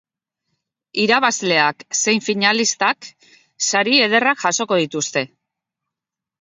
[1.03, 3.11] Irabazleak zein finalistak
[3.69, 5.27] sari ederrak jasoko dituzte.